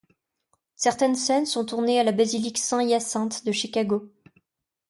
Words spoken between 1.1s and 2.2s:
scènes sont tournées à la